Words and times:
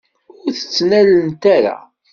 Ur 0.43 0.49
t-ttnalent 0.53 1.43
ara. 1.55 1.75